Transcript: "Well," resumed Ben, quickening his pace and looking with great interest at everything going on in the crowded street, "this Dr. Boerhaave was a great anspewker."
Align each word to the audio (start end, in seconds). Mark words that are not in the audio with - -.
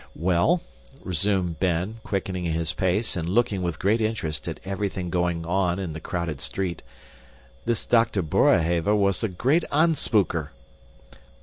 "Well," 0.15 0.63
resumed 1.03 1.59
Ben, 1.59 1.99
quickening 2.03 2.45
his 2.45 2.73
pace 2.73 3.15
and 3.15 3.29
looking 3.29 3.61
with 3.61 3.77
great 3.77 4.01
interest 4.01 4.47
at 4.47 4.59
everything 4.65 5.11
going 5.11 5.45
on 5.45 5.77
in 5.77 5.93
the 5.93 5.99
crowded 5.99 6.41
street, 6.41 6.81
"this 7.65 7.85
Dr. 7.85 8.23
Boerhaave 8.23 8.87
was 8.95 9.23
a 9.23 9.29
great 9.29 9.63
anspewker." 9.71 10.49